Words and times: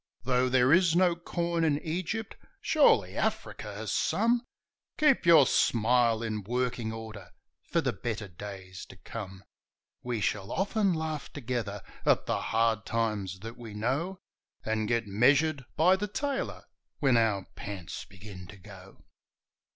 Though 0.23 0.49
there 0.49 0.73
is 0.73 0.95
no 0.95 1.15
corn 1.15 1.63
in 1.63 1.79
Egypt, 1.83 2.35
surely 2.59 3.15
Africa 3.15 3.71
has 3.75 3.91
some 3.91 4.41
Keep 4.97 5.27
your 5.27 5.45
smile 5.45 6.23
in 6.23 6.41
working 6.41 6.91
order 6.91 7.29
for 7.69 7.81
the 7.81 7.93
better 7.93 8.27
days 8.27 8.83
to 8.87 8.95
come! 8.95 9.43
We 10.01 10.19
shall 10.19 10.51
often 10.51 10.91
laugh 10.95 11.31
together 11.31 11.83
at 12.03 12.25
the 12.25 12.41
hard 12.41 12.83
times 12.83 13.41
that 13.41 13.57
we 13.59 13.75
know, 13.75 14.17
And 14.65 14.87
get 14.87 15.05
measured 15.05 15.65
by 15.75 15.95
the 15.97 16.07
tailor 16.07 16.63
when 16.97 17.15
our 17.15 17.45
pants 17.55 18.03
begin 18.05 18.47
to 18.47 18.57
go. 18.57 19.03